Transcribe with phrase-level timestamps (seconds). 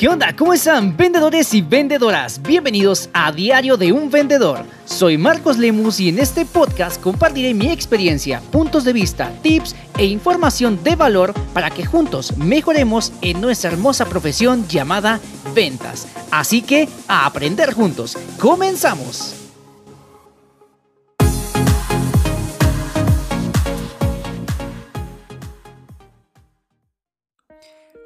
[0.00, 0.34] ¿Qué onda?
[0.34, 2.40] ¿Cómo están vendedores y vendedoras?
[2.40, 4.64] Bienvenidos a Diario de un Vendedor.
[4.86, 10.06] Soy Marcos Lemus y en este podcast compartiré mi experiencia, puntos de vista, tips e
[10.06, 15.20] información de valor para que juntos mejoremos en nuestra hermosa profesión llamada
[15.54, 16.08] ventas.
[16.30, 18.16] Así que a aprender juntos.
[18.38, 19.39] ¡Comenzamos!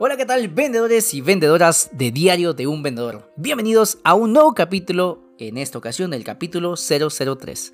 [0.06, 3.32] Hola, ¿qué tal vendedores y vendedoras de Diario de un Vendedor?
[3.36, 7.72] Bienvenidos a un nuevo capítulo, en esta ocasión el capítulo 003.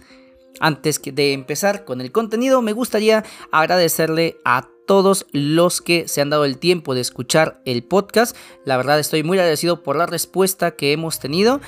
[0.60, 6.30] Antes de empezar con el contenido, me gustaría agradecerle a todos los que se han
[6.30, 8.36] dado el tiempo de escuchar el podcast.
[8.64, 11.60] La verdad estoy muy agradecido por la respuesta que hemos tenido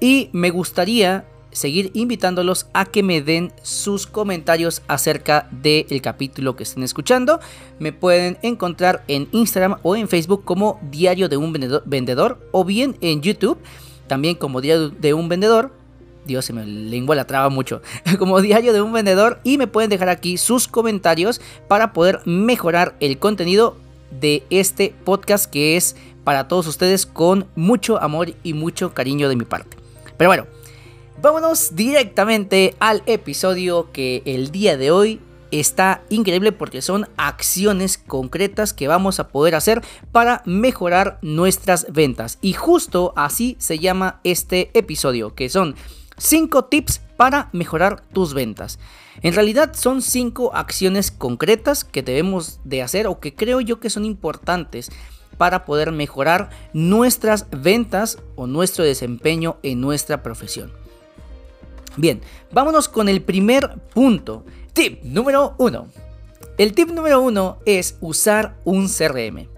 [0.00, 6.64] y me gustaría seguir invitándolos a que me den sus comentarios acerca del capítulo que
[6.64, 7.40] estén escuchando.
[7.78, 11.52] Me pueden encontrar en Instagram o en Facebook como Diario de un
[11.86, 13.58] Vendedor o bien en YouTube
[14.06, 15.72] también como Diario de un Vendedor.
[16.26, 17.82] Dios, se me lengua la traba mucho.
[18.18, 19.38] Como diario de un vendedor.
[19.44, 23.76] Y me pueden dejar aquí sus comentarios para poder mejorar el contenido
[24.10, 29.36] de este podcast que es para todos ustedes con mucho amor y mucho cariño de
[29.36, 29.76] mi parte.
[30.16, 30.46] Pero bueno,
[31.22, 38.74] Vámonos directamente al episodio que el día de hoy está increíble porque son acciones concretas
[38.74, 42.36] que vamos a poder hacer para mejorar nuestras ventas.
[42.42, 45.74] Y justo así se llama este episodio, que son
[46.18, 48.78] 5 tips para mejorar tus ventas.
[49.22, 53.88] En realidad son 5 acciones concretas que debemos de hacer o que creo yo que
[53.88, 54.90] son importantes
[55.38, 60.85] para poder mejorar nuestras ventas o nuestro desempeño en nuestra profesión.
[61.96, 62.20] Bien,
[62.52, 64.44] vámonos con el primer punto.
[64.72, 65.88] Tip número uno.
[66.58, 69.48] El tip número uno es usar un CRM.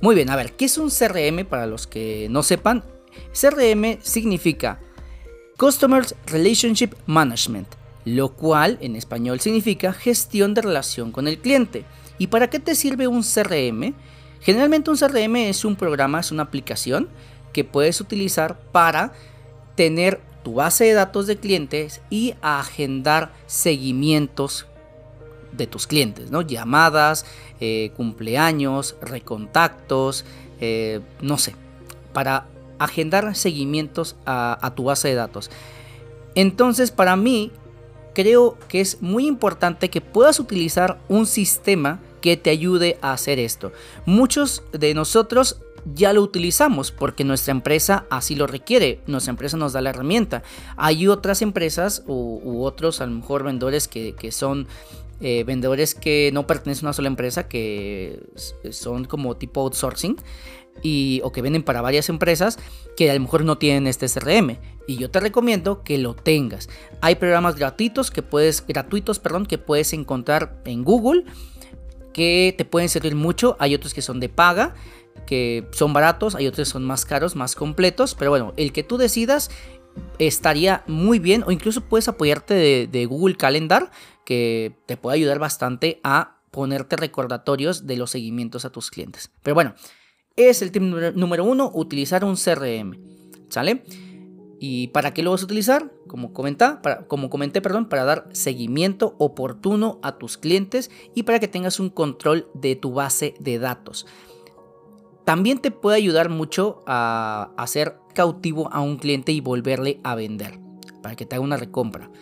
[0.00, 2.84] Muy bien, a ver, ¿qué es un CRM para los que no sepan?
[3.32, 4.78] CRM significa
[5.56, 7.68] Customer Relationship Management,
[8.04, 11.84] lo cual en español significa gestión de relación con el cliente.
[12.18, 13.94] ¿Y para qué te sirve un CRM?
[14.40, 17.08] Generalmente un CRM es un programa, es una aplicación
[17.54, 19.12] que puedes utilizar para
[19.76, 24.66] tener tu base de datos de clientes y agendar seguimientos
[25.50, 26.40] de tus clientes, ¿no?
[26.40, 27.26] Llamadas,
[27.58, 30.24] eh, cumpleaños, recontactos,
[30.60, 31.56] eh, no sé,
[32.12, 32.46] para
[32.78, 35.50] agendar seguimientos a, a tu base de datos.
[36.36, 37.50] Entonces, para mí,
[38.14, 43.40] creo que es muy importante que puedas utilizar un sistema que te ayude a hacer
[43.40, 43.72] esto.
[44.04, 45.56] Muchos de nosotros
[45.94, 50.42] ya lo utilizamos porque nuestra empresa así lo requiere, nuestra empresa nos da la herramienta.
[50.76, 54.66] Hay otras empresas u, otros, a lo mejor vendedores que, son
[55.20, 58.20] eh, vendedores que no pertenecen a una sola empresa, que
[58.70, 60.16] son como tipo outsourcing.
[60.82, 62.58] Y, o que venden para varias empresas
[62.98, 66.68] que a lo mejor no tienen este CRM y yo te recomiendo que lo tengas.
[67.00, 71.24] Hay programas gratuitos que puedes gratuitos, perdón, que puedes encontrar en Google
[72.12, 74.74] que te pueden servir mucho, hay otros que son de paga
[75.26, 78.82] que son baratos, hay otros que son más caros, más completos, pero bueno, el que
[78.82, 79.50] tú decidas
[80.18, 83.90] estaría muy bien o incluso puedes apoyarte de, Google Calendar
[84.24, 89.30] que te puede ayudar bastante a ponerte recordatorios de los seguimientos a tus clientes.
[89.42, 89.74] Pero bueno,
[90.36, 92.98] es el tip número uno, utilizar un CRM,
[93.48, 93.84] ¿sale?
[94.58, 95.92] ¿Y para qué lo vas a utilizar?
[96.06, 102.48] Como, comenté, para dar seguimiento oportuno a tus clientes y para que tengas un control
[102.54, 104.06] de tu base de datos.
[105.26, 110.60] También te puede ayudar mucho a hacer cautivo a un cliente y volverle a vender
[111.02, 112.12] para que te haga una recompra.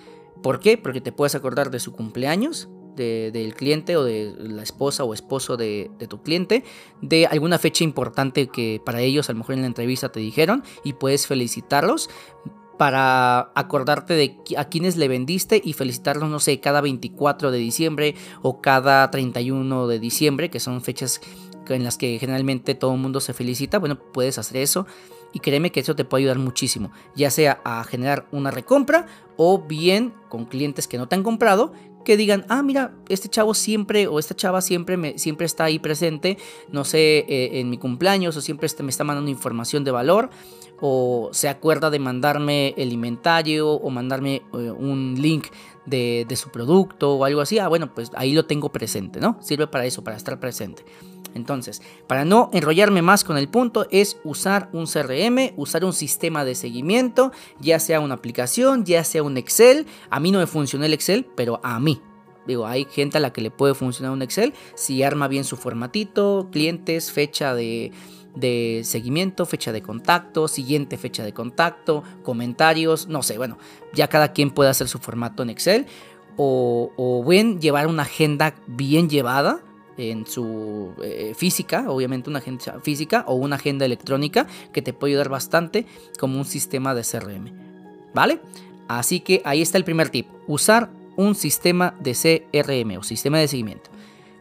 [0.42, 0.78] ¿Por qué?
[0.78, 5.58] Porque te puedes acordar de su cumpleaños, del cliente o de la esposa o esposo
[5.58, 6.64] de, tu cliente,
[7.02, 10.64] de alguna fecha importante que para ellos a lo mejor en la entrevista te dijeron
[10.82, 12.08] y puedes felicitarlos
[12.78, 18.14] para acordarte de a quienes le vendiste y felicitarlos, no sé, cada 24 de diciembre
[18.42, 21.20] o cada 31 de diciembre, que son fechas
[21.68, 24.86] en las que generalmente todo el mundo se felicita, bueno, puedes hacer eso.
[25.32, 29.06] Y créeme que eso te puede ayudar muchísimo, ya sea a generar una recompra
[29.36, 31.72] o bien con clientes que no te han comprado
[32.04, 35.78] que digan, ah, mira, este chavo siempre o esta chava siempre, me, siempre está ahí
[35.78, 36.38] presente,
[36.70, 40.30] no sé, eh, en mi cumpleaños o siempre este, me está mandando información de valor
[40.80, 45.46] o se acuerda de mandarme el inventario o mandarme eh, un link
[45.86, 49.38] de, su producto o algo así, ah, bueno, pues ahí lo tengo presente, ¿no?
[49.40, 50.84] Sirve para eso, para estar presente.
[51.34, 56.44] Entonces, para no enrollarme más con el punto, es usar un CRM, usar un sistema
[56.44, 59.86] de seguimiento, ya sea una aplicación, ya sea un Excel.
[60.10, 62.00] A mí no me funciona el Excel, pero a mí.
[62.46, 65.56] Digo, hay gente a la que le puede funcionar un Excel si arma bien su
[65.56, 67.90] formatito, clientes, fecha de,
[68.34, 73.58] de seguimiento, fecha de contacto, siguiente fecha de contacto, comentarios, no sé, bueno,
[73.92, 75.86] ya cada quien puede hacer su formato en Excel
[76.36, 79.60] o, o bien llevar una agenda bien llevada
[79.96, 85.12] en su eh, física, obviamente una agenda física o una agenda electrónica que te puede
[85.12, 85.86] ayudar bastante
[86.18, 87.52] como un sistema de CRM.
[88.12, 88.40] ¿Vale?
[88.88, 93.48] Así que ahí está el primer tip, usar un sistema de CRM o sistema de
[93.48, 93.90] seguimiento.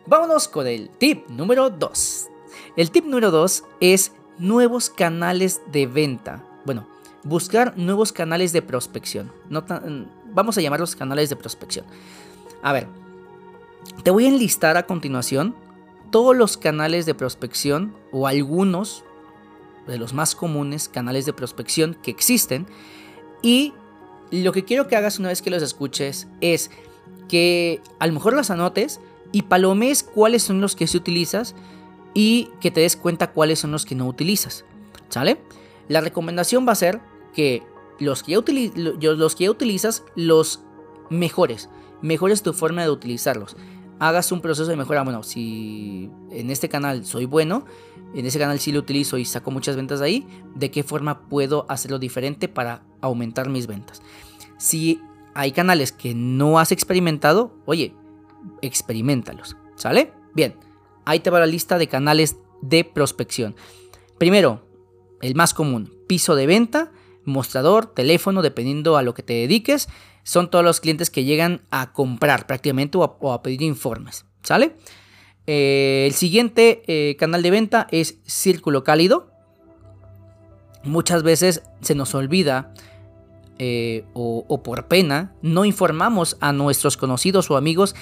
[0.05, 2.29] Vámonos con el tip número 2.
[2.75, 6.43] El tip número 2 es nuevos canales de venta.
[6.65, 6.87] Bueno,
[7.23, 9.31] buscar nuevos canales de prospección.
[10.33, 11.85] Vamos a llamarlos canales de prospección.
[12.63, 12.87] A ver,
[14.03, 15.55] te voy a enlistar a continuación
[16.09, 19.03] todos los canales de prospección o algunos
[19.85, 22.65] de los más comunes canales de prospección que existen
[23.43, 23.73] y
[24.31, 26.71] lo que quiero que hagas una vez que los escuches es
[27.27, 28.99] que a lo mejor los anotes
[29.31, 31.53] y palomes cuáles son los que sí utilizas
[32.13, 34.65] y que te des cuenta cuáles son los que no utilizas.
[35.09, 35.39] ¿Sale?
[35.87, 37.01] La recomendación va a ser
[37.33, 37.63] que
[37.99, 40.61] los que ya, los que utilizas los
[41.09, 41.69] mejores.
[42.01, 43.55] Mejores tu forma de utilizarlos
[43.99, 45.03] hagas un proceso de mejora.
[45.03, 47.65] Bueno, si en este canal soy bueno,
[48.13, 51.27] en ese canal sí lo utilizo y saco muchas ventas de ahí, ¿de qué forma
[51.27, 54.01] puedo hacerlo diferente para aumentar mis ventas?
[54.57, 55.01] Si
[55.33, 57.95] hay canales que no has experimentado, oye,
[58.61, 60.11] experimentalos, ¿sale?
[60.33, 60.55] Bien,
[61.05, 63.55] ahí te va la lista de canales de prospección.
[64.17, 64.67] Primero,
[65.21, 66.91] el más común, piso de venta,
[67.25, 69.87] mostrador, teléfono, dependiendo a lo que te dediques
[70.23, 74.25] son todos los clientes que llegan a comprar prácticamente o a, pedir informes.
[74.41, 74.75] ¿Sale?
[75.47, 79.29] Eh, el siguiente eh, canal de venta es Círculo Cálido.
[80.83, 82.73] Muchas veces se nos olvida
[83.59, 87.95] eh, o, por pena no informamos a nuestros conocidos o amigos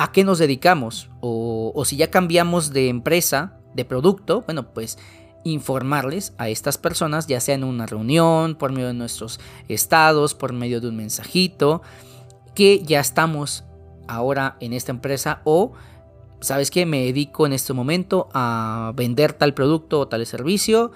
[0.00, 4.96] a qué nos dedicamos o, si ya cambiamos de empresa, de producto, bueno, pues
[5.44, 10.54] informarles a estas personas, ya sea en una reunión, por medio de nuestros estados, por
[10.54, 11.82] medio de un mensajito,
[12.54, 13.64] que ya estamos
[14.08, 15.72] ahora en esta empresa o,
[16.40, 16.86] ¿sabes qué?
[16.86, 20.92] Me dedico en este momento a vender tal producto o tal servicio.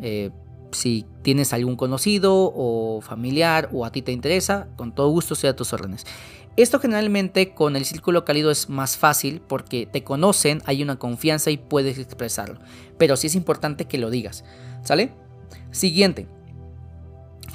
[0.00, 0.30] Eh,
[0.72, 5.50] si tienes algún conocido o familiar o a ti te interesa, con todo gusto sea
[5.50, 6.06] a tus órdenes.
[6.56, 11.50] Esto generalmente con el círculo cálido es más fácil porque te conocen, hay una confianza
[11.50, 12.58] y puedes expresarlo.
[12.96, 14.44] Pero sí es importante que lo digas.
[14.82, 15.12] ¿Sale?
[15.70, 16.26] Siguiente.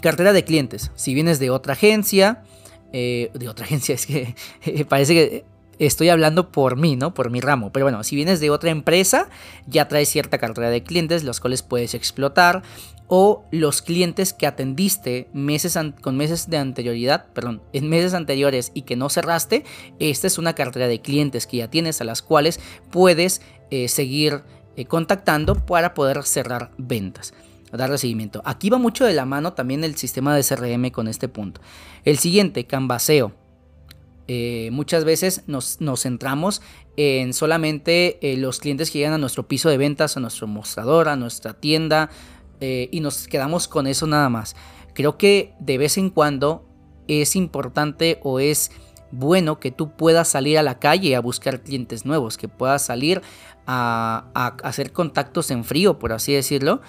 [0.01, 0.91] Cartera de clientes.
[0.95, 2.43] Si vienes de otra agencia,
[2.93, 4.35] eh, de otra agencia, es que
[4.87, 5.45] parece que
[5.79, 7.15] estoy hablando por mí, ¿no?
[7.15, 7.71] Por mi ramo.
[7.71, 9.29] Pero bueno, si vienes de otra empresa,
[9.65, 12.61] ya traes cierta cartera de clientes, los cuales puedes explotar
[13.13, 18.83] o los clientes que atendiste meses con meses de anterioridad, perdón, en meses anteriores y
[18.83, 19.65] que no cerraste,
[19.99, 24.43] esta es una cartera de clientes que ya tienes a las cuales puedes eh, seguir
[24.77, 27.33] eh, contactando para poder cerrar ventas
[27.73, 28.41] darle seguimiento.
[28.45, 31.59] Aquí va mucho de la mano también el sistema de CRM con este punto.
[32.05, 33.33] El siguiente, Canvaseo.
[34.27, 36.61] Eh, muchas veces nos, centramos
[36.95, 41.15] en solamente los clientes que llegan a nuestro piso de ventas, a nuestro mostrador, a
[41.15, 42.09] nuestra tienda,
[42.61, 44.55] eh, y nos quedamos con eso nada más.
[44.93, 46.65] Creo que de vez en cuando
[47.07, 48.71] es importante o es
[49.11, 53.21] bueno que tú puedas salir a la calle a buscar clientes nuevos, que puedas salir
[53.67, 56.81] a, hacer contactos en frío, por así decirlo,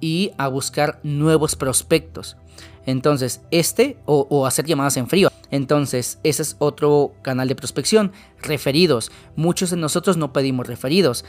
[0.00, 2.36] y a buscar nuevos prospectos.
[2.86, 5.28] Entonces, este o, o, hacer llamadas en frío.
[5.50, 8.12] Entonces, ese es otro canal de prospección.
[8.40, 9.10] Referidos.
[9.34, 11.24] Muchos de nosotros no pedimos referidos.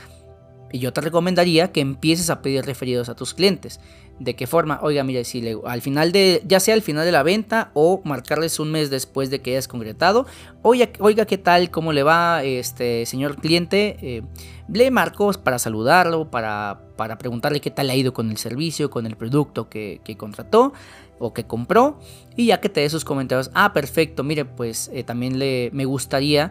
[0.72, 3.80] Y yo te recomendaría que empieces a pedir referidos a tus clientes.
[4.18, 4.80] ¿De qué forma?
[4.82, 8.02] Oiga, mire, si le, al final de, ya sea al final de la venta o
[8.04, 10.26] marcarles un mes después de que hayas concretado.
[10.62, 11.70] Oiga, oiga ¿qué tal?
[11.70, 13.96] ¿Cómo le va, este señor cliente?
[14.02, 14.22] Eh,
[14.68, 18.90] le marco para saludarlo, para, para preguntarle qué tal le ha ido con el servicio,
[18.90, 20.72] con el producto que, contrató
[21.20, 22.00] o que compró.
[22.36, 25.84] Y ya que te dé sus comentarios, ah, perfecto, mire, pues eh, también le, me
[25.84, 26.50] gustaría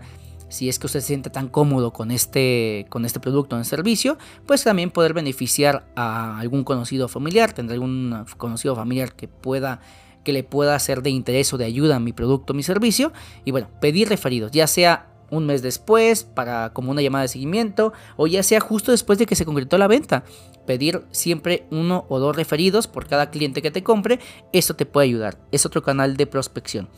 [0.50, 4.18] si es que usted se siente tan cómodo con este, con este producto o servicio,
[4.46, 9.82] pues también poder beneficiar a algún conocido familiar, tendrá algún conocido familiar que pueda
[10.24, 13.14] que le pueda ser de interés o de ayuda a mi producto mi servicio
[13.46, 17.94] y bueno, pedir referidos, ya sea un mes después para como una llamada de seguimiento
[18.16, 20.24] o ya sea justo después de que se concretó la venta.
[20.66, 24.20] Pedir siempre uno o dos referidos por cada cliente que te compre,
[24.52, 25.38] eso te puede ayudar.
[25.52, 26.90] Es otro canal de prospección.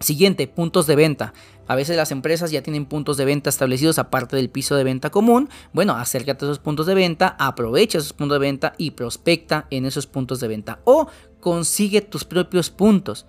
[0.00, 1.32] Siguiente, puntos de venta.
[1.66, 5.10] A veces las empresas ya tienen puntos de venta establecidos aparte del piso de venta
[5.10, 5.48] común.
[5.72, 9.84] Bueno, acércate a esos puntos de venta, aprovecha esos puntos de venta y prospecta en
[9.84, 10.80] esos puntos de venta.
[10.84, 11.08] O
[11.40, 13.26] consigue tus propios puntos.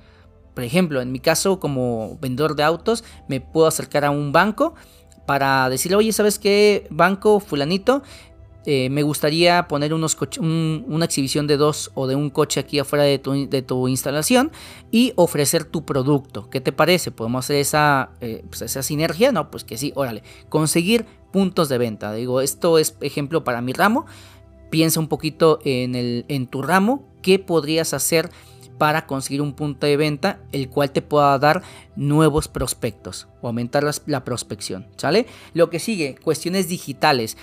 [0.54, 4.76] Por ejemplo, en mi caso como vendedor de autos, me puedo acercar a un banco
[5.26, 6.88] para decirle, oye, ¿sabes qué?
[6.90, 8.04] Banco fulanito,
[8.66, 13.06] eh, me gustaría poner unos una exhibición de dos o de un coche aquí afuera
[13.06, 14.52] de tu, instalación
[14.92, 16.50] y ofrecer tu producto.
[16.50, 17.12] ¿Qué te parece?
[17.12, 19.32] ¿Podemos hacer esa, eh, pues, esa sinergia?
[19.32, 20.24] No, pues que sí, órale.
[20.50, 22.14] Conseguir puntos de venta.
[22.14, 24.06] Digo, esto es ejemplo para mi ramo.
[24.70, 27.08] Piensa un poquito en, el, en tu ramo.
[27.22, 28.30] ¿Qué podrías hacer?
[28.78, 31.62] para conseguir un punto de venta el cual te pueda dar
[31.98, 35.26] nuevos prospectos o aumentar la prospección, ¿sale?
[35.54, 37.36] Lo que sigue, cuestiones digitales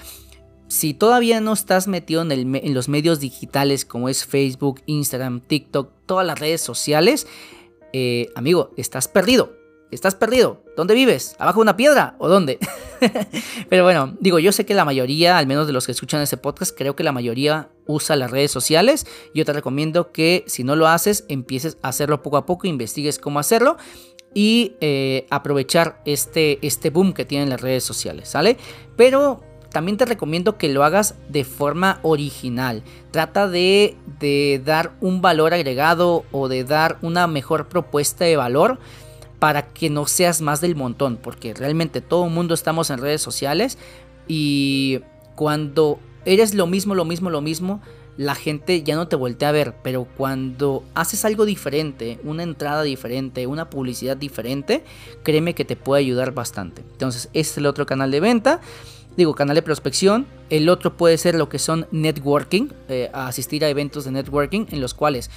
[0.69, 6.27] si todavía no estás metido en, los medios digitales como es Facebook, Instagram, TikTok, todas
[6.27, 7.27] las redes sociales,
[7.93, 9.55] eh, amigo, estás perdido.
[9.93, 10.65] Estás perdido.
[10.77, 11.37] ¿Dónde vives?
[11.39, 12.17] ¿Abajo de una piedra?
[12.19, 12.59] ¿O dónde?
[13.69, 16.37] Pero bueno, digo, yo sé que la mayoría, al menos de los que escuchan este
[16.37, 19.07] podcast, creo que la mayoría usa las redes sociales.
[19.33, 23.21] Yo te recomiendo que si no lo haces, empieces a hacerlo poco a poco, investigues
[23.21, 23.77] cómo hacerlo
[24.35, 28.59] y eh, aprovechar este, este boom que tienen las redes sociales, ¿sale?
[28.97, 29.46] Pero
[29.77, 32.83] también te recomiendo que lo hagas de forma original.
[33.11, 33.95] Trata de,
[34.65, 38.79] dar un valor agregado o de dar una mejor propuesta de valor
[39.39, 43.21] para que no seas más del montón, porque realmente todo el mundo estamos en redes
[43.21, 43.77] sociales
[44.27, 45.01] y
[45.35, 47.83] cuando eres lo mismo, lo mismo, lo mismo,
[48.17, 52.83] la gente ya no te voltea a ver, pero cuando haces algo diferente, una entrada
[52.83, 54.85] diferente, una publicidad diferente,
[55.23, 56.81] créeme que te puede ayudar bastante.
[56.93, 58.63] Entonces, este es el otro canal de venta
[59.17, 60.27] digo, canal de prospección.
[60.51, 64.81] El otro puede ser lo que son networking, eh, asistir a eventos de networking en
[64.81, 65.31] los cuales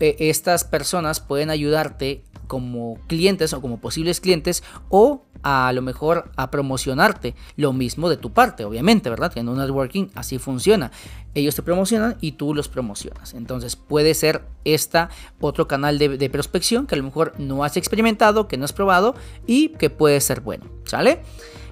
[0.00, 6.30] eh, estas personas pueden ayudarte como clientes o como posibles clientes o a lo mejor
[6.36, 9.32] a promocionarte lo mismo de tu parte, obviamente, ¿verdad?
[9.32, 10.90] Que en un networking así funciona.
[11.34, 13.34] Ellos te promocionan y tú los promocionas.
[13.34, 15.10] Entonces puede ser esta
[15.40, 18.72] otro canal de, de prospección que a lo mejor no has experimentado, que no has
[18.72, 19.14] probado
[19.46, 21.20] y que puede ser bueno, ¿sale?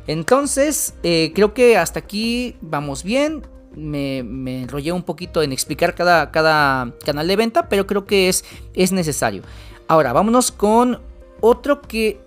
[0.06, 3.42] Entonces, eh, creo que hasta aquí vamos bien.
[3.74, 4.18] Me,
[4.62, 8.44] enrollé un poquito en explicar cada, cada, canal de venta, pero creo que es,
[8.74, 9.42] es necesario.
[9.88, 11.00] Ahora, vámonos con
[11.40, 12.18] otro que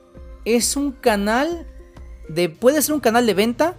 [0.46, 1.68] es un canal
[2.28, 2.50] de.
[2.50, 3.76] puede ser un canal de venta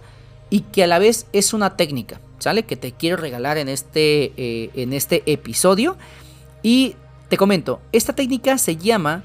[0.49, 2.63] y que a la vez es una técnica, ¿sale?
[2.63, 5.97] Que te quiero regalar en este, eh, en este episodio.
[6.61, 6.95] Y
[7.29, 9.23] te comento, esta técnica se llama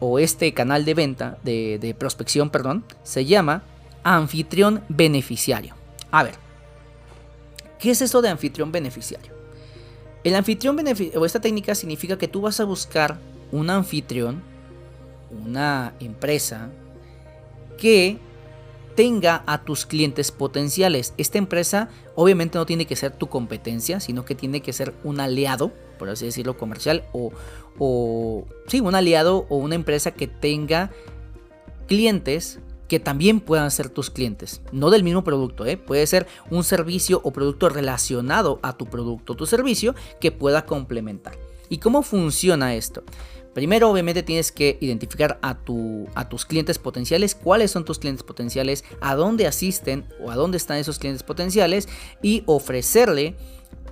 [0.00, 3.62] o este canal de venta, de, prospección, perdón, se llama
[4.02, 5.74] anfitrión beneficiario.
[6.10, 6.34] A ver,
[7.78, 9.32] ¿qué es eso de anfitrión beneficiario?
[10.24, 13.18] El anfitrión beneficiario, o esta técnica significa que tú vas a buscar
[13.52, 14.42] un anfitrión,
[15.46, 16.70] una empresa,
[17.78, 18.18] que
[18.94, 21.14] tenga a tus clientes potenciales.
[21.16, 25.20] Esta empresa obviamente no tiene que ser tu competencia, sino que tiene que ser un
[25.20, 27.30] aliado, por así decirlo, comercial o,
[27.78, 30.90] o sí, un aliado o una empresa que tenga
[31.86, 35.76] clientes que también puedan ser tus clientes, no del mismo producto, ¿eh?
[35.76, 40.64] puede ser un servicio o producto relacionado a tu producto o tu servicio que pueda
[40.64, 41.38] complementar.
[41.68, 43.04] ¿Y cómo funciona esto?
[43.52, 48.22] Primero, obviamente, tienes que identificar a, tu, a tus clientes potenciales, cuáles son tus clientes
[48.22, 51.88] potenciales, a dónde asisten o a dónde están esos clientes potenciales
[52.22, 53.36] y ofrecerle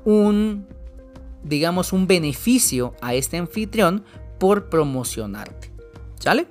[0.05, 0.67] un,
[1.42, 4.04] digamos, un beneficio a este anfitrión
[4.38, 5.73] por promocionarte.
[6.18, 6.47] ¿Sale?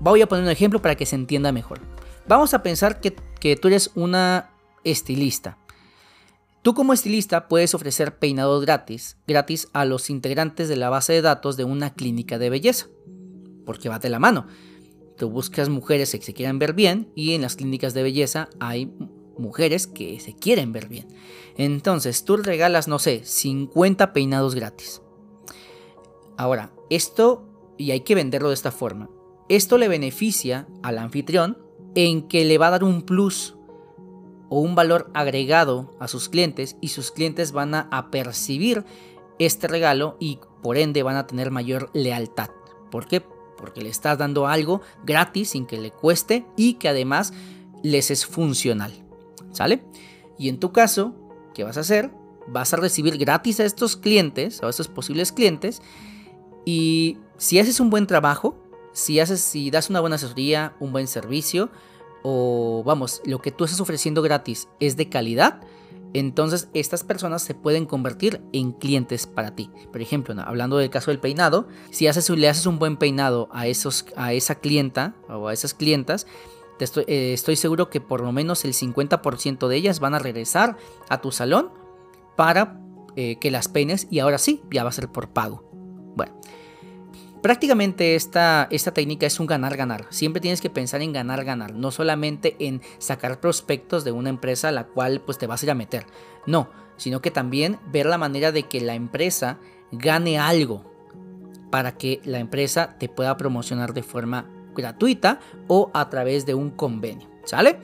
[0.00, 1.80] Voy a poner un ejemplo para que se entienda mejor.
[2.26, 4.50] Vamos a pensar que, que tú eres una
[4.84, 5.58] estilista
[6.62, 11.22] Tú como estilista puedes ofrecer peinados gratis, gratis a los integrantes de la base de
[11.22, 12.86] datos de una clínica de belleza,
[13.64, 14.46] porque va de la mano.
[15.16, 18.92] Tú buscas mujeres que se quieran ver bien y en las clínicas de belleza hay
[19.38, 21.08] mujeres que se quieren ver bien.
[21.56, 25.02] Entonces tú regalas, no sé, 50 peinados gratis.
[26.36, 27.44] Ahora, esto,
[27.76, 29.10] y hay que venderlo de esta forma,
[29.48, 31.58] esto le beneficia al anfitrión
[31.94, 33.56] en que le va a dar un plus
[34.48, 38.84] o un valor agregado a sus clientes y sus clientes van a, percibir
[39.38, 42.50] este regalo y por ende van a tener mayor lealtad.
[42.90, 43.20] ¿Por qué?
[43.20, 47.32] Porque le estás dando algo gratis sin que le cueste y que además
[47.82, 49.09] les es funcional.
[49.52, 49.82] ¿Sale?
[50.38, 51.14] Y en tu caso,
[51.54, 52.10] ¿qué vas a hacer?
[52.48, 55.82] Vas a recibir gratis a estos clientes, a estos posibles clientes,
[56.64, 58.56] y si haces un buen trabajo,
[58.92, 61.70] si haces, si das una buena asesoría, un buen servicio,
[62.22, 65.60] o vamos, lo que tú estás ofreciendo gratis es de calidad,
[66.12, 69.70] entonces estas personas se pueden convertir en clientes para ti.
[69.92, 73.68] Por ejemplo, hablando del caso del peinado, si haces, le haces un buen peinado a,
[73.68, 76.26] esos, a esa clienta o a esas clientas,
[76.80, 80.76] eh, estoy, seguro que por lo menos el 50% de ellas van a regresar
[81.08, 81.70] a tu salón
[82.36, 82.80] para
[83.16, 85.64] eh, que las peines y ahora sí, ya va a ser por pago.
[86.16, 86.40] Bueno,
[87.42, 90.06] Prácticamente esta, esta técnica es un ganar-ganar.
[90.10, 94.72] Siempre tienes que pensar en ganar-ganar, no solamente en sacar prospectos de una empresa a
[94.72, 96.06] la cual pues te vas a ir a meter.
[96.46, 96.68] No,
[96.98, 99.58] sino que también ver la manera de que la empresa
[99.90, 100.84] gane algo
[101.70, 106.70] para que la empresa te pueda promocionar de forma gratuita o a través de un
[106.70, 107.28] convenio.
[107.44, 107.78] ¿Sale?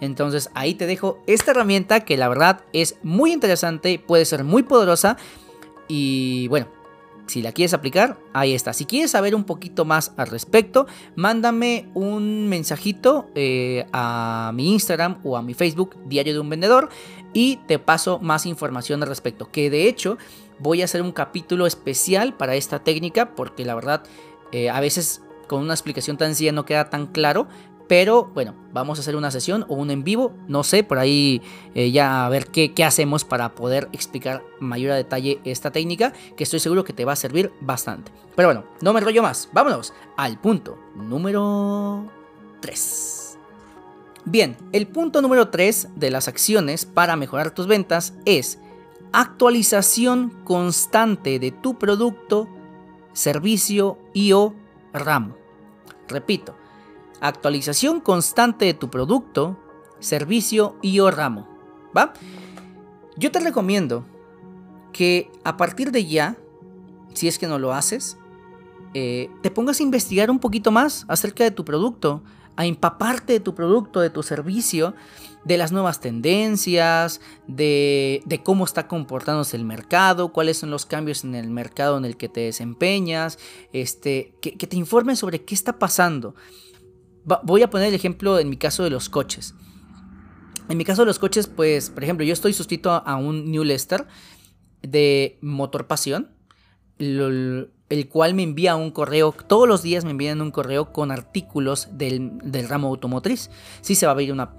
[0.00, 4.64] Entonces ahí te dejo esta herramienta que la verdad es muy interesante, puede ser muy
[4.64, 5.16] poderosa
[5.86, 6.66] y bueno,
[7.26, 8.72] si la quieres aplicar, ahí está.
[8.72, 15.20] Si quieres saber un poquito más al respecto, mándame un mensajito eh, a mi Instagram
[15.22, 16.88] o a mi Facebook, Diario de un Vendedor,
[17.32, 19.50] y te paso más información al respecto.
[19.50, 20.18] Que de hecho
[20.58, 24.02] voy a hacer un capítulo especial para esta técnica, porque la verdad
[24.50, 27.48] eh, a veces con una explicación tan sencilla no queda tan claro,
[27.88, 31.42] pero bueno, vamos a hacer una sesión o un en vivo, no sé, por ahí
[31.74, 36.12] eh, ya a ver qué, qué, hacemos para poder explicar mayor a detalle esta técnica,
[36.36, 38.10] que estoy seguro que te va a servir bastante.
[38.34, 42.10] Pero bueno, no me rollo más, vámonos al punto número
[42.60, 43.38] 3.
[44.24, 48.58] Bien, el punto número 3 de las acciones para mejorar tus ventas es
[49.12, 52.48] actualización constante de tu producto,
[53.12, 54.54] servicio y o
[54.92, 55.36] ramo.
[56.08, 56.54] Repito,
[57.20, 59.58] actualización constante de tu producto,
[60.00, 61.48] servicio y o ramo.
[61.96, 62.12] ¿Va?
[63.16, 64.04] Yo te recomiendo
[64.92, 66.36] que a partir de ya,
[67.14, 68.16] si es que no lo haces,
[68.94, 72.22] eh, te pongas a investigar un poquito más acerca de tu producto,
[72.56, 74.94] a empaparte de tu producto, de tu servicio,
[75.44, 81.34] de las nuevas tendencias, de, cómo está comportándose el mercado, cuáles son los cambios en
[81.34, 83.38] el mercado en el que te desempeñas,
[83.72, 86.34] este, que, te informen sobre qué está pasando
[87.24, 89.54] voy a poner el ejemplo en mi caso de los coches.
[90.68, 94.06] En mi caso de los coches, pues, por ejemplo, yo estoy suscrito a un newsletter
[94.82, 96.30] de Motor Pasión,
[97.92, 101.88] el cual me envía un correo, todos los días me envían un correo con artículos
[101.92, 103.50] del, ramo automotriz.
[103.82, 104.54] Si se va a abrir una,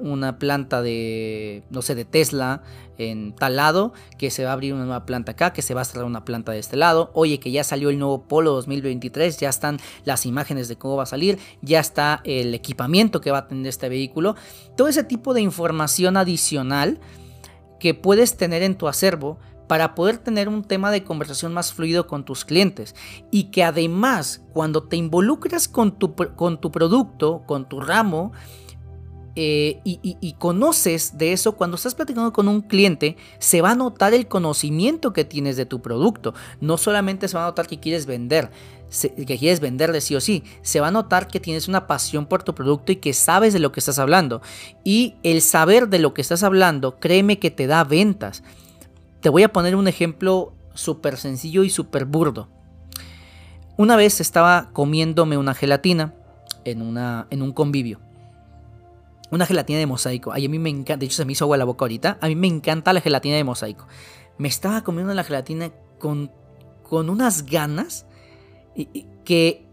[0.00, 2.64] una, planta de, no sé, de Tesla
[2.98, 5.82] en tal lado, que se va a abrir una nueva planta acá, que se va
[5.82, 7.12] a cerrar una planta de este lado.
[7.14, 11.04] Oye, que ya salió el nuevo Polo 2023, ya están las imágenes de cómo va
[11.04, 14.34] a salir, ya está el equipamiento que va a tener este vehículo.
[14.76, 16.98] Todo ese tipo de información adicional
[17.78, 19.38] que puedes tener en tu acervo
[19.68, 22.96] para poder tener un tema de conversación más fluido con tus clientes
[23.30, 28.32] y que además cuando te involucras con tu, con tu producto, con tu ramo,
[29.40, 34.12] eh, y, conoces de eso, cuando estás platicando con un cliente, se va a notar
[34.12, 36.34] el conocimiento que tienes de tu producto.
[36.60, 38.50] No solamente se va a notar que quieres vender,
[39.16, 42.42] que quieres venderle sí o sí, se va a notar que tienes una pasión por
[42.42, 44.42] tu producto y que sabes de lo que estás hablando.
[44.82, 48.42] Y el saber de lo que estás hablando, créeme que te da ventas.
[49.20, 52.48] Te voy a poner un ejemplo súper sencillo y súper burdo.
[53.76, 56.14] Una vez estaba comiéndome una gelatina
[56.64, 58.00] en, una, en un convivio.
[59.30, 60.32] Una gelatina de mosaico.
[60.32, 60.96] Ay, a mí me encanta.
[60.96, 62.18] De hecho, se me hizo agua la boca ahorita.
[62.20, 63.86] A mí me encanta la gelatina de mosaico.
[64.38, 66.30] Me estaba comiendo la gelatina con,
[66.82, 68.06] con unas ganas.
[68.74, 69.66] Y, que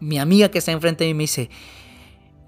[0.00, 1.48] mi amiga que está enfrente de mí me dice: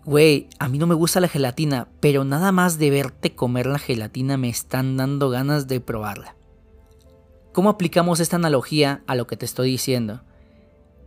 [0.07, 3.81] Güey, a mí no me gusta la gelatina, pero nada más de verte comer la
[3.81, 6.37] gelatina me están dando ganas de probarla.
[7.53, 10.23] ¿Cómo aplicamos esta analogía a lo que te estoy diciendo?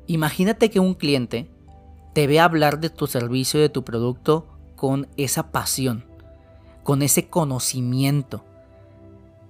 [0.08, 1.50] Imagínate que un cliente
[2.14, 6.04] te ve hablar de tu servicio, de tu producto con esa pasión,
[6.84, 8.44] con ese conocimiento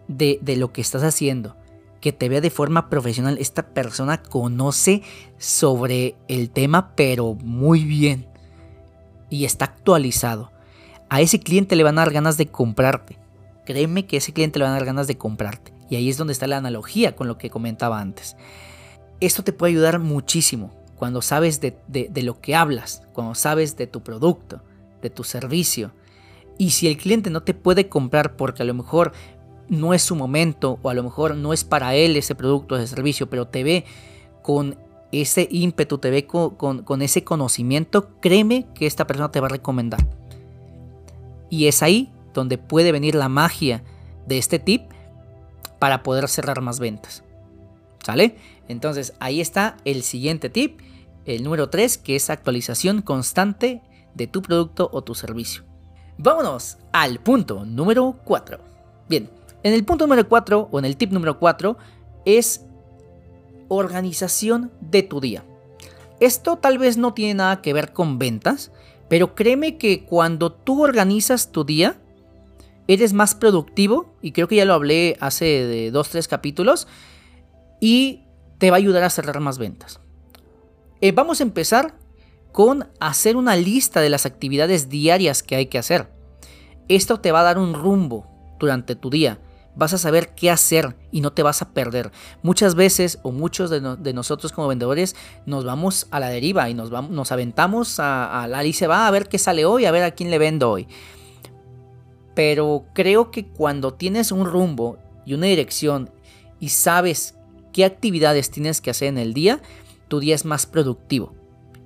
[0.08, 1.56] de, de lo que estás haciendo,
[2.02, 3.40] que te vea de forma profesional.
[3.40, 5.02] Esta persona conoce
[5.40, 8.29] sobre el tema, pero muy bien
[9.30, 10.52] y está actualizado,
[11.10, 13.18] a ese cliente le van a dar ganas de comprarte.
[13.66, 15.74] Créeme que ese cliente le van a dar ganas de comprarte.
[15.90, 18.36] Y ahí es donde está la analogía con lo que comentaba antes.
[19.20, 21.78] Esto te puede ayudar muchísimo cuando sabes de,
[22.24, 24.62] lo que hablas, cuando sabes de tu producto,
[25.02, 25.92] de tu servicio.
[26.58, 29.14] Y si el cliente no te puede comprar porque a lo mejor
[29.68, 32.88] no es su momento o a lo mejor no es para él ese producto ese
[32.88, 33.86] servicio, pero te ve
[34.42, 34.78] con
[35.12, 40.06] ese ímpetu, te ve con, ese conocimiento, créeme que esta persona te va a recomendar.
[41.50, 43.84] Y es ahí donde puede venir la magia
[44.28, 44.84] de este tip
[45.80, 47.24] para poder cerrar más ventas.
[48.04, 48.36] ¿Sale?
[48.68, 50.80] Entonces ahí está el siguiente tip,
[51.26, 53.82] el número 3, que es actualización constante
[54.14, 55.64] de tu producto o tu servicio.
[56.18, 58.60] Vámonos al punto número 4.
[59.10, 59.30] Bien,
[59.64, 61.78] en el punto número 4 o en el tip número 4
[62.26, 62.66] es
[63.70, 65.46] organización de tu día.
[66.20, 68.72] Esto tal vez no tiene nada que ver con ventas,
[69.08, 71.98] pero créeme que cuando tú organizas tu día,
[72.88, 76.88] eres más productivo, y creo que ya lo hablé hace de 2-3 capítulos,
[77.80, 78.26] y
[78.58, 80.02] te va a ayudar a cerrar más ventas.
[81.02, 81.96] Eh, vamos a empezar
[82.52, 86.12] con hacer una lista de las actividades diarias que hay que hacer.
[86.90, 88.28] Esto te va a dar un rumbo
[88.60, 89.40] durante tu día.
[89.80, 92.12] Vas a saber qué hacer y no te vas a perder.
[92.44, 95.16] Muchas veces o muchos de, nosotros como vendedores
[95.46, 99.12] nos vamos a la deriva y nos, vamos, nos aventamos a, la y va a
[99.12, 100.86] ver qué sale hoy, a ver a quién le vendo hoy.
[102.36, 106.10] Pero creo que cuando tienes un rumbo y una dirección
[106.60, 107.36] y sabes
[107.72, 109.62] qué actividades tienes que hacer en el día,
[110.10, 111.34] tu día es más productivo.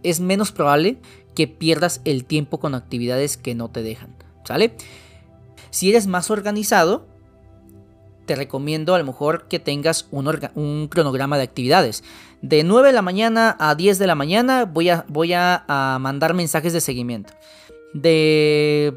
[0.01, 0.97] Es menos probable
[1.35, 4.15] que pierdas el tiempo con actividades que no te dejan.
[4.45, 4.75] ¿Sale?
[5.69, 7.12] Si eres más organizado,
[8.25, 12.03] te recomiendo a lo mejor que tengas un, cronograma de actividades.
[12.41, 15.65] De 9 de la mañana a 10 de la mañana voy a, voy a,
[15.99, 17.33] mandar mensajes de seguimiento.
[17.93, 18.93] De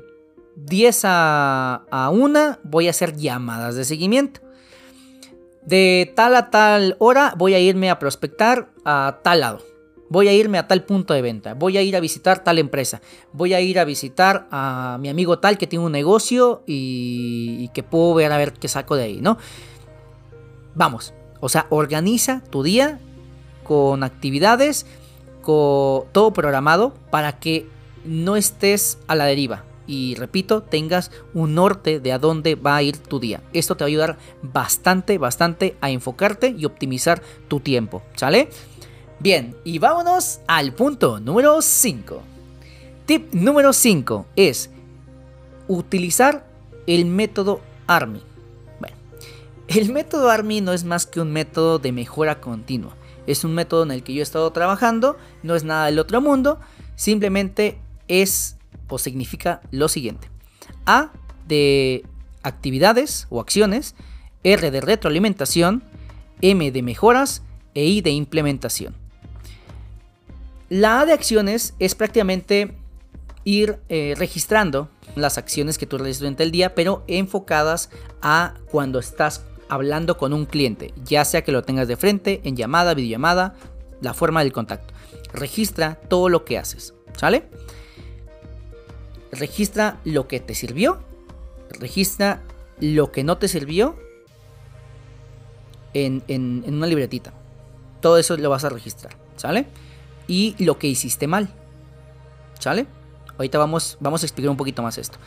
[0.56, 4.40] 10 a, a 1 voy a hacer llamadas de seguimiento.
[5.64, 9.75] De tal a tal hora voy a irme a prospectar a tal lado.
[10.08, 11.54] Voy a irme a tal punto de venta.
[11.54, 13.00] Voy a ir a visitar tal empresa.
[13.32, 17.82] Voy a ir a visitar a mi amigo tal que tiene un negocio y, que
[17.82, 19.38] puedo ver a ver qué saco de ahí, ¿no?
[20.74, 21.12] Vamos.
[21.40, 23.00] O sea, organiza tu día
[23.64, 24.86] con actividades,
[25.42, 27.68] con todo programado para que
[28.04, 32.82] no estés a la deriva y repito, tengas un norte de a dónde va a
[32.82, 33.42] ir tu día.
[33.52, 38.48] Esto te va a ayudar bastante, bastante a enfocarte y optimizar tu tiempo, ¿sale?
[39.18, 42.22] Bien, y vámonos al punto número 5.
[43.06, 44.68] Tip número 5 es
[45.68, 46.46] utilizar
[46.86, 48.20] el método ARMY.
[48.78, 48.94] Bueno,
[49.68, 52.94] el método ARMY no es más que un método de mejora continua.
[53.26, 56.20] Es un método en el que yo he estado trabajando, no es nada del otro
[56.20, 56.60] mundo,
[56.94, 60.28] simplemente es o significa lo siguiente.
[60.84, 61.10] A
[61.48, 62.04] de
[62.42, 63.94] actividades o acciones,
[64.44, 65.82] R de retroalimentación,
[66.42, 67.42] M de mejoras
[67.74, 69.05] e I de implementación.
[70.68, 72.76] La A de acciones es prácticamente
[73.44, 78.98] ir eh, registrando las acciones que tú realizas durante el día, pero enfocadas a cuando
[78.98, 83.54] estás hablando con un cliente, ya sea que lo tengas de frente, en llamada, videollamada,
[84.00, 84.92] la forma del contacto.
[85.32, 87.48] Registra todo lo que haces, ¿sale?
[89.38, 90.98] registra lo que te sirvió,
[91.70, 92.42] registra
[92.80, 93.96] lo que no te sirvió
[95.94, 96.22] en,
[96.66, 97.32] una libretita.
[98.00, 99.66] Todo eso lo vas a registrar, ¿sale?
[100.28, 101.48] Y lo que hiciste mal,
[102.58, 102.86] ¿sale?
[103.36, 105.18] Ahorita vamos, vamos a explicar un poquito más esto.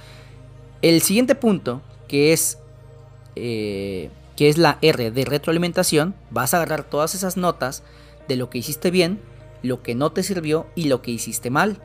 [0.82, 2.58] El siguiente punto, que es,
[3.36, 7.84] eh, que es la R de retroalimentación, vas a agarrar todas esas notas
[8.28, 9.20] de lo que hiciste bien,
[9.64, 11.82] lo que no te sirvió y lo que hiciste mal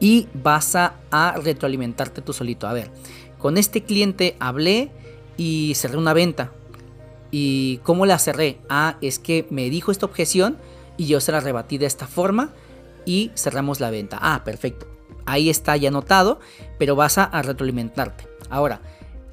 [0.00, 0.94] y vas a,
[1.42, 2.66] retroalimentarte tú solito.
[2.66, 2.90] A ver,
[3.38, 4.90] con este cliente hablé
[5.36, 6.52] y cerré una venta.
[7.30, 8.58] ¿Y cómo la cerré?
[8.68, 10.56] Ah, es que me dijo esta objeción
[10.98, 12.52] y yo se la rebatí de esta forma
[13.06, 14.18] y cerramos la venta.
[14.20, 14.86] Ah, perfecto.
[15.24, 16.40] Ahí está ya anotado,
[16.78, 18.28] pero vas a, retroalimentarte.
[18.50, 18.82] Ahora,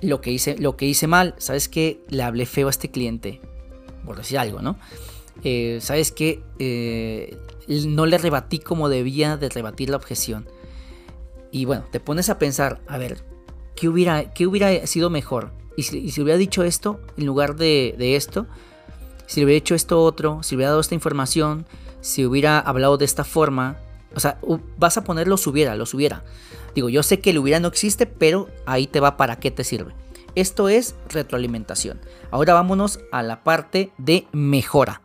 [0.01, 1.99] lo que hice, lo que hice mal, ¿sabes qué?
[2.10, 3.41] Le hablé feo a este cliente,
[4.06, 4.78] por decir algo, ¿no?
[5.43, 6.41] Eh, ¿Sabes qué?
[6.60, 10.47] Eh, no le rebatí como debía de rebatir la objeción.
[11.51, 13.23] Y bueno, te pones a pensar, a ver,
[13.75, 15.51] ¿qué hubiera, qué hubiera sido mejor?
[15.78, 18.47] ¿Y si, hubiera dicho esto en lugar de, esto?
[19.27, 21.65] Si le hubiera hecho esto otro, si hubiera dado esta información,
[22.01, 23.77] si hubiera hablado de esta forma,
[24.13, 24.39] o sea,
[24.77, 26.23] vas a poner los hubiera, los hubiera.
[26.73, 29.63] Digo, yo sé que el hubiera no existe, pero ahí te va para qué te
[29.63, 29.93] sirve.
[30.35, 32.01] Esto es retroalimentación.
[32.31, 35.01] Ahora vámonos a la parte de mejora.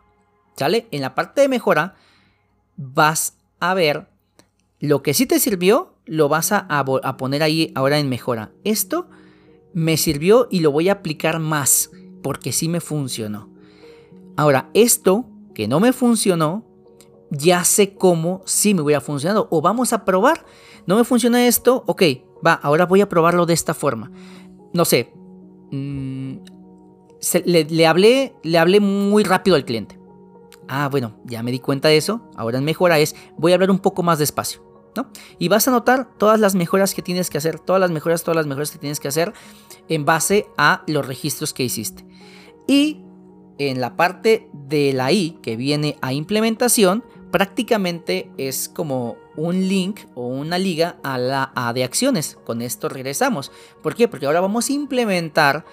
[0.57, 0.87] ¿Sale?
[0.91, 1.95] En la parte de mejora
[2.75, 4.07] vas a ver
[4.79, 6.85] lo que sí te sirvió lo vas a,
[7.17, 8.51] poner ahí ahora en mejora.
[8.63, 9.07] Esto
[9.73, 13.50] me sirvió y lo voy a aplicar más porque sí me funcionó.
[14.37, 16.65] Ahora, esto que no me funcionó,
[17.29, 19.47] ya sé cómo sí me hubiera funcionado.
[19.51, 20.45] O vamos a probar.
[20.85, 22.03] No me funciona esto, ok,
[22.45, 24.11] va, ahora voy a probarlo de esta forma.
[24.73, 25.13] No sé,
[25.71, 26.37] mm,
[27.45, 29.99] le, hablé, le hablé muy rápido al cliente.
[30.67, 32.29] Ah, bueno, ya me di cuenta de eso.
[32.35, 34.71] Ahora en mejora es, voy a hablar un poco más despacio.
[35.39, 38.35] Y vas a notar todas las mejoras que tienes que hacer, todas las mejoras, todas
[38.35, 39.33] las mejoras que tienes que hacer
[39.87, 42.05] en base a los registros que hiciste.
[42.67, 43.03] Y
[43.69, 50.01] en la parte de la I que viene a implementación, prácticamente es como un link
[50.15, 52.37] o una liga a la A de acciones.
[52.43, 53.51] Con esto regresamos.
[53.81, 54.07] ¿Por qué?
[54.07, 55.65] Porque ahora vamos a implementar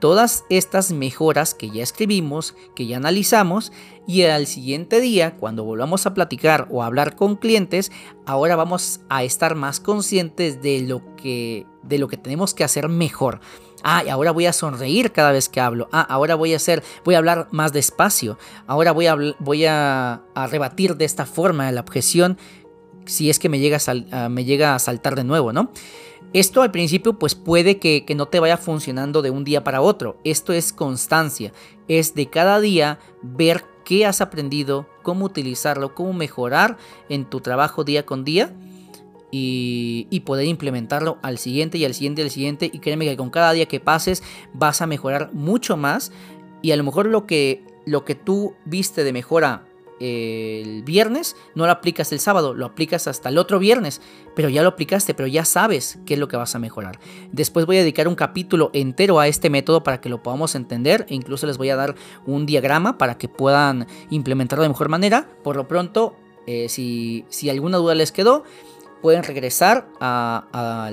[0.00, 3.72] todas estas mejoras que ya escribimos, que ya analizamos,
[4.06, 7.90] y al siguiente día, cuando volvamos a platicar o hablar con clientes,
[8.26, 12.88] ahora vamos a estar más conscientes de lo que, de lo que tenemos que hacer
[12.88, 13.40] mejor.
[13.86, 15.90] Ah, y ahora voy a sonreír cada vez que hablo.
[15.92, 18.38] Ah, ahora voy a hacer, voy a hablar más despacio.
[18.66, 22.38] Ahora voy a, voy a, rebatir de esta forma la objeción
[23.04, 25.70] si es que me llega a, saltar de nuevo, ¿no?
[26.32, 29.82] Esto al principio pues puede que, que, no te vaya funcionando de un día para
[29.82, 30.16] otro.
[30.24, 31.52] Esto es constancia.
[31.86, 36.78] Es de cada día ver qué has aprendido, cómo utilizarlo, cómo mejorar
[37.10, 38.54] en tu trabajo día con día
[39.36, 42.70] y, poder implementarlo al siguiente y al siguiente y al siguiente.
[42.72, 46.12] Y créeme que con cada día que pases vas a mejorar mucho más.
[46.62, 49.66] Y a lo mejor lo que, lo que tú viste de mejora
[50.00, 54.00] eh, el viernes, no lo aplicas el sábado, lo aplicas hasta el otro viernes,
[54.34, 56.98] pero ya lo aplicaste, pero ya sabes qué es lo que vas a mejorar.
[57.32, 61.06] Después voy a dedicar un capítulo entero a este método para que lo podamos entender
[61.08, 61.94] e incluso les voy a dar
[62.26, 65.28] un diagrama para que puedan implementarlo de mejor manera.
[65.42, 66.16] Por lo pronto,
[66.46, 68.44] eh, si, si alguna duda les quedó,
[69.04, 70.90] pueden regresar a,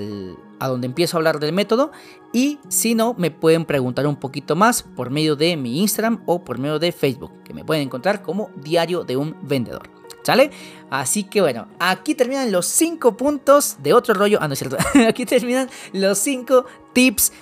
[0.60, 1.92] donde empiezo a hablar del método
[2.30, 6.44] y si no, me pueden preguntar un poquito más por medio de mi Instagram o
[6.44, 9.88] por medio de Facebook, que me pueden encontrar como Diario de un Vendedor.
[10.24, 10.50] ¿Sale?
[10.90, 14.36] Así que bueno, aquí terminan los 5 puntos de otro rollo.
[14.42, 14.76] Ah, no es cierto.
[15.08, 17.32] aquí terminan los 5 tips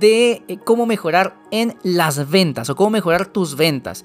[0.00, 4.02] de eh, cómo mejorar en las ventas o cómo mejorar tus ventas.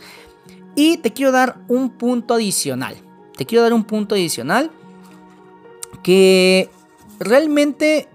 [0.76, 2.98] Y te quiero dar un punto adicional.
[3.38, 4.72] Te quiero dar un punto adicional
[6.04, 6.70] que
[7.20, 8.08] realmente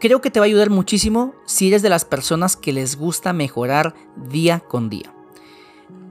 [0.00, 3.32] creo que te va a ayudar muchísimo si eres de las personas que les gusta
[3.32, 5.14] mejorar día con día.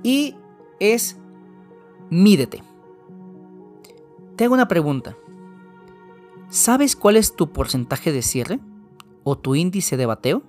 [0.01, 0.35] Y
[0.79, 1.17] es
[2.09, 2.63] mídete.
[4.35, 5.15] Te hago una pregunta.
[6.49, 8.59] ¿Sabes cuál es tu porcentaje de cierre
[9.23, 10.43] o tu índice de bateo?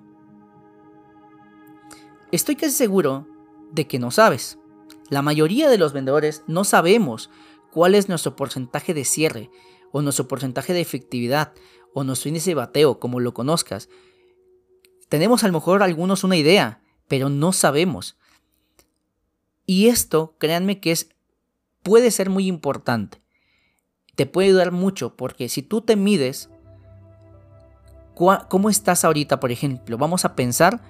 [2.33, 3.27] Estoy casi seguro
[3.73, 4.59] de que no sabes.
[5.09, 7.31] La mayoría de los vendedores no sabemos
[7.75, 9.51] cuál es nuestro porcentaje de cierre,
[9.91, 11.53] o nuestro porcentaje de efectividad,
[11.93, 13.89] o nuestro índice de bateo, como lo conozcas.
[15.09, 18.17] Tenemos a lo mejor algunos una idea, pero no sabemos.
[19.67, 21.09] Y esto, créanme que es,
[21.83, 23.21] puede ser muy importante.
[24.15, 26.51] Te puede ayudar mucho porque si tú te mides,
[28.15, 29.99] ¿cómo estás ahorita, por ejemplo?
[29.99, 30.81] Vamos a pensar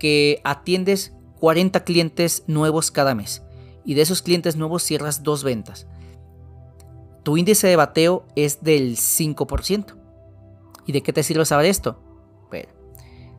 [0.00, 3.44] que atiendes 40 clientes nuevos cada mes
[3.84, 5.86] y de esos clientes nuevos cierras dos ventas
[7.28, 9.94] tu índice de bateo es del 5%.
[10.86, 12.02] ¿Y de qué te sirve saber esto?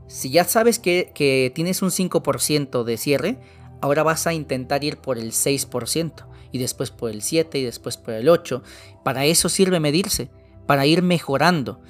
[0.06, 3.39] Si ya sabes que, tienes un 5% de cierre,
[3.82, 7.97] ahora vas a intentar ir por el 6% y después por el 7 y después
[7.97, 8.62] por el 8.
[9.04, 10.30] Para eso sirve medirse,
[10.67, 11.82] para ir mejorando.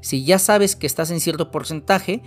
[0.00, 2.22] Si ya sabes que estás en cierto porcentaje,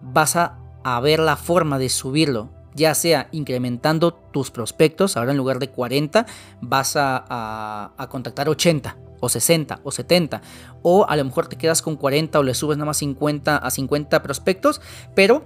[0.00, 5.58] vas a ver la forma de subirlo ya sea incrementando tus prospectos, ahora en lugar
[5.58, 6.26] de 40
[6.60, 10.42] vas a, contactar 80 o 60 o 70,
[10.82, 13.70] o a lo mejor te quedas con 40 o le subes nada más 50 a
[13.70, 14.80] 50 prospectos,
[15.14, 15.44] pero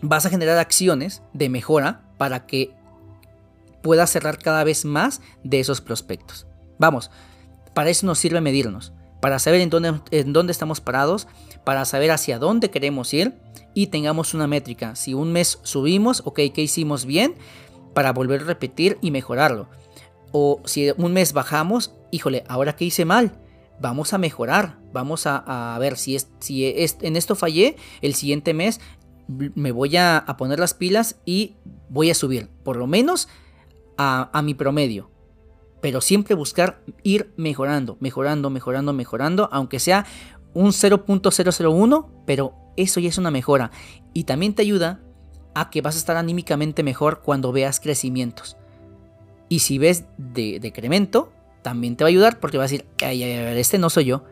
[0.00, 2.74] vas a generar acciones de mejora para que
[3.82, 6.46] puedas cerrar cada vez más de esos prospectos.
[6.78, 7.10] Vamos,
[7.74, 11.28] para eso nos sirve medirnos, para saber en dónde, en dónde estamos parados,
[11.64, 13.34] para saber hacia dónde queremos ir
[13.74, 14.96] y tengamos una métrica.
[14.96, 17.34] Si un mes subimos, ok, ¿qué hicimos bien?
[17.94, 19.68] Para volver a repetir y mejorarlo.
[20.32, 23.38] O si un mes bajamos, híjole, ahora qué hice mal.
[23.80, 28.80] Vamos a mejorar, vamos a, ver si, es, si en esto fallé, el siguiente mes
[29.28, 31.56] me voy a, poner las pilas y
[31.88, 33.28] voy a subir, por lo menos
[33.96, 35.12] a, a mi promedio
[35.82, 40.06] pero siempre buscar ir mejorando, mejorando, mejorando, mejorando, aunque sea
[40.54, 43.70] un 0.001, pero eso ya es una mejora.
[44.12, 45.00] Y también te ayuda
[45.54, 48.56] a que vas a estar anímicamente mejor cuando veas crecimientos.
[49.48, 53.22] Y si ves de decremento, también te va a ayudar porque vas a decir, ay,
[53.22, 54.24] ay, ay, este no soy yo.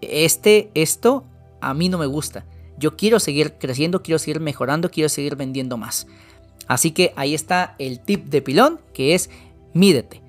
[0.00, 1.24] Este, esto
[1.60, 2.44] a mí no me gusta.
[2.76, 6.06] Yo quiero seguir creciendo, quiero seguir mejorando, quiero seguir vendiendo más.
[6.66, 9.30] Así que ahí está el tip de pilón, que es
[9.72, 10.22] mídete.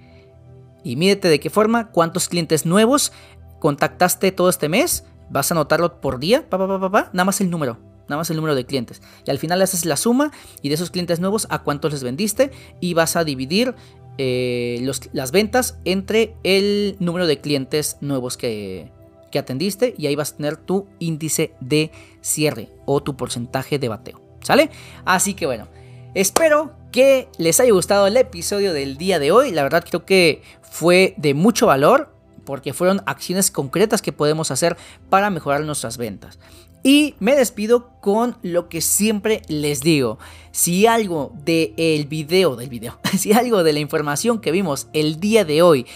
[0.83, 3.11] Y mídete de qué forma, cuántos clientes nuevos
[3.59, 7.49] contactaste todo este mes, Vas a anotarlo por día, pa, pa, pa, nada más el
[7.49, 9.01] número, nada más el número de clientes.
[9.25, 12.51] Y al final haces la suma y de esos clientes nuevos a cuántos les vendiste
[12.79, 13.75] y vas a dividir
[14.17, 18.91] eh, las ventas entre el número de clientes nuevos que,
[19.31, 23.89] que atendiste y ahí vas a tener tu índice de cierre o tu porcentaje de
[23.89, 24.21] bateo.
[24.41, 24.69] ¿Sale?
[25.03, 25.67] Así que bueno,
[26.13, 29.51] espero que les haya gustado el episodio del día de hoy.
[29.51, 32.14] La verdad creo que fue de mucho valor
[32.45, 34.77] porque fueron acciones concretas que podemos hacer
[35.09, 36.39] para mejorar nuestras ventas.
[36.83, 40.19] Y me despido con lo que siempre les digo.
[40.51, 45.45] Si algo del video, del video, si algo de la información que vimos el día
[45.45, 45.87] de hoy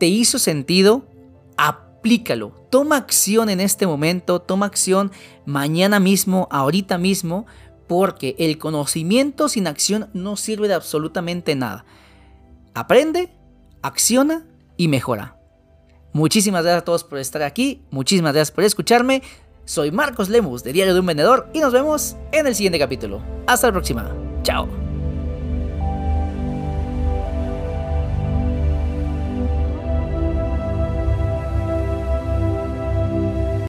[0.00, 1.06] te hizo sentido,
[1.56, 5.12] aplícalo, toma acción en este momento, toma acción
[5.44, 7.46] mañana mismo, ahorita mismo,
[7.86, 11.84] porque el conocimiento sin acción no sirve de absolutamente nada.
[12.74, 13.32] Aprende,
[13.80, 14.44] acciona
[14.76, 15.35] y mejora.
[16.16, 19.22] Muchísimas gracias a todos por estar aquí, muchísimas gracias por escucharme.
[19.66, 23.20] Soy Marcos Lemus de Diario de un Vendedor y nos vemos en el siguiente capítulo.
[23.46, 24.10] Hasta la próxima.
[24.42, 24.85] Chao.